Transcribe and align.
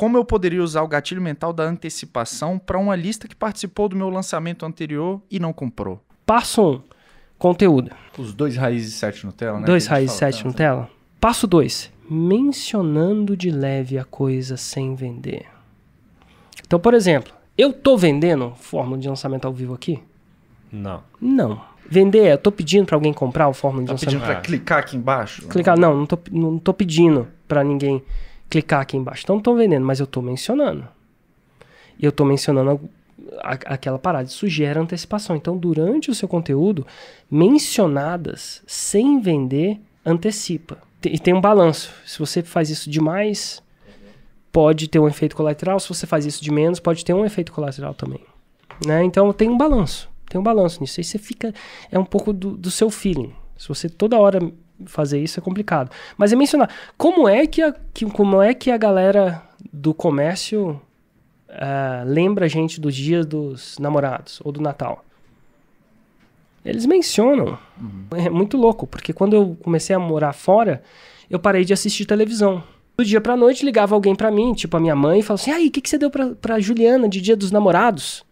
como 0.00 0.16
eu 0.16 0.24
poderia 0.24 0.62
usar 0.62 0.80
o 0.80 0.88
gatilho 0.88 1.20
mental 1.20 1.52
da 1.52 1.62
antecipação 1.62 2.58
para 2.58 2.78
uma 2.78 2.96
lista 2.96 3.28
que 3.28 3.36
participou 3.36 3.86
do 3.86 3.94
meu 3.94 4.08
lançamento 4.08 4.64
anterior 4.64 5.20
e 5.30 5.38
não 5.38 5.52
comprou? 5.52 6.02
Passo 6.24 6.62
1, 6.62 6.70
um, 6.70 6.82
conteúdo. 7.38 7.90
Os 8.16 8.32
dois 8.32 8.56
raízes 8.56 8.94
7 8.94 9.26
Nutella, 9.26 9.60
né? 9.60 9.66
Dois 9.66 9.86
raízes 9.86 10.16
7 10.16 10.46
Nutella. 10.46 10.88
Passo 11.20 11.46
2, 11.46 11.92
mencionando 12.08 13.36
de 13.36 13.50
leve 13.50 13.98
a 13.98 14.04
coisa 14.04 14.56
sem 14.56 14.94
vender. 14.94 15.44
Então, 16.66 16.80
por 16.80 16.94
exemplo, 16.94 17.34
eu 17.58 17.70
tô 17.70 17.94
vendendo 17.98 18.54
fórmula 18.56 18.96
de 18.96 19.06
lançamento 19.06 19.44
ao 19.44 19.52
vivo 19.52 19.74
aqui? 19.74 20.02
Não. 20.72 21.02
Não. 21.20 21.60
Vender, 21.86 22.32
eu 22.32 22.38
tô 22.38 22.50
pedindo 22.50 22.86
para 22.86 22.96
alguém 22.96 23.12
comprar 23.12 23.48
o 23.48 23.52
fórmula 23.52 23.82
de 23.82 23.88
tá 23.88 23.92
lançamento. 23.92 24.18
pedindo 24.18 24.32
para 24.32 24.40
clicar 24.40 24.78
aqui 24.78 24.96
embaixo? 24.96 25.46
Clicar, 25.46 25.78
não, 25.78 25.94
não 25.94 26.06
tô, 26.06 26.18
não 26.32 26.58
tô 26.58 26.72
pedindo 26.72 27.28
para 27.46 27.62
ninguém 27.62 28.02
clicar 28.50 28.80
aqui 28.80 28.96
embaixo. 28.96 29.22
Então 29.22 29.36
não 29.36 29.42
tô 29.42 29.54
vendendo, 29.54 29.86
mas 29.86 30.00
eu 30.00 30.06
tô 30.06 30.20
mencionando. 30.20 30.86
E 31.98 32.04
eu 32.04 32.10
tô 32.10 32.24
mencionando 32.24 32.90
a, 33.38 33.52
a, 33.52 33.52
aquela 33.74 33.98
parada. 33.98 34.28
Isso 34.28 34.48
gera 34.48 34.80
antecipação. 34.80 35.36
Então, 35.36 35.56
durante 35.56 36.10
o 36.10 36.14
seu 36.14 36.26
conteúdo, 36.26 36.86
mencionadas 37.30 38.62
sem 38.66 39.20
vender, 39.20 39.80
antecipa. 40.04 40.78
E 41.04 41.18
tem 41.18 41.32
um 41.32 41.40
balanço. 41.40 41.92
Se 42.04 42.18
você 42.18 42.42
faz 42.42 42.68
isso 42.68 42.90
demais, 42.90 43.62
pode 44.50 44.88
ter 44.88 44.98
um 44.98 45.08
efeito 45.08 45.36
colateral. 45.36 45.78
Se 45.78 45.88
você 45.88 46.06
faz 46.06 46.26
isso 46.26 46.42
de 46.42 46.50
menos, 46.50 46.80
pode 46.80 47.04
ter 47.04 47.14
um 47.14 47.24
efeito 47.24 47.52
colateral 47.52 47.94
também. 47.94 48.20
Né? 48.86 49.04
Então 49.04 49.32
tem 49.32 49.48
um 49.48 49.56
balanço. 49.56 50.10
Tem 50.28 50.40
um 50.40 50.44
balanço 50.44 50.80
nisso. 50.80 51.00
Aí 51.00 51.04
você 51.04 51.18
fica. 51.18 51.54
É 51.90 51.98
um 51.98 52.04
pouco 52.04 52.32
do, 52.32 52.56
do 52.56 52.70
seu 52.70 52.90
feeling. 52.90 53.32
Se 53.56 53.68
você 53.68 53.88
toda 53.88 54.18
hora 54.18 54.40
fazer 54.86 55.20
isso 55.20 55.38
é 55.38 55.42
complicado. 55.42 55.90
Mas 56.16 56.32
é 56.32 56.36
mencionar. 56.36 56.70
Como 56.96 57.28
é 57.28 57.46
que 57.46 57.62
a, 57.62 57.74
que, 57.92 58.06
como 58.06 58.40
é 58.40 58.54
que 58.54 58.70
a 58.70 58.76
galera 58.76 59.42
do 59.72 59.92
comércio 59.92 60.80
uh, 61.48 62.04
lembra 62.06 62.46
a 62.46 62.48
gente 62.48 62.80
dos 62.80 62.94
dias 62.94 63.26
dos 63.26 63.78
namorados 63.78 64.40
ou 64.44 64.52
do 64.52 64.60
Natal? 64.60 65.04
Eles 66.64 66.86
mencionam. 66.86 67.58
Uhum. 67.80 68.06
É 68.16 68.28
muito 68.28 68.56
louco, 68.56 68.86
porque 68.86 69.12
quando 69.12 69.34
eu 69.34 69.56
comecei 69.62 69.96
a 69.96 69.98
morar 69.98 70.32
fora, 70.32 70.82
eu 71.28 71.38
parei 71.38 71.64
de 71.64 71.72
assistir 71.72 72.04
televisão. 72.04 72.62
Do 72.96 73.04
dia 73.04 73.20
pra 73.20 73.36
noite 73.36 73.64
ligava 73.64 73.94
alguém 73.94 74.14
pra 74.14 74.30
mim, 74.30 74.52
tipo 74.52 74.76
a 74.76 74.80
minha 74.80 74.94
mãe, 74.94 75.20
e 75.20 75.22
falava 75.22 75.40
assim: 75.40 75.52
aí, 75.52 75.68
o 75.68 75.70
que, 75.70 75.80
que 75.80 75.88
você 75.88 75.96
deu 75.96 76.10
pra, 76.10 76.34
pra 76.34 76.60
Juliana 76.60 77.08
de 77.08 77.20
dia 77.20 77.34
dos 77.34 77.50
namorados? 77.50 78.24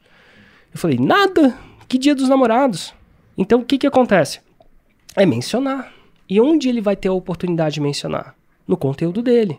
Eu 0.73 0.79
falei: 0.79 0.99
nada. 0.99 1.57
Que 1.89 1.97
dia 1.97 2.15
dos 2.15 2.29
namorados? 2.29 2.93
Então 3.37 3.61
o 3.61 3.65
que, 3.65 3.79
que 3.79 3.87
acontece? 3.87 4.41
É 5.17 5.25
mencionar. 5.25 5.91
E 6.31 6.39
onde 6.43 6.69
ele 6.69 6.83
vai 6.83 6.95
ter 6.95 7.09
a 7.09 7.13
oportunidade 7.13 7.77
de 7.77 7.81
mencionar? 7.81 8.35
No 8.67 8.77
conteúdo 8.77 9.23
dele. 9.23 9.57